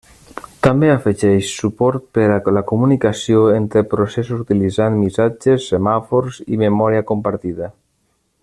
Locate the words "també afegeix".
0.67-1.51